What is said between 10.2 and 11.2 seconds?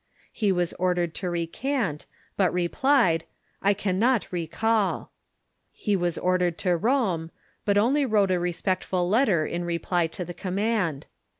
the command.